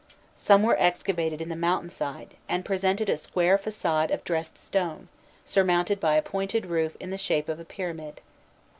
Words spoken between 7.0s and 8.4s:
the shape of a pyramid.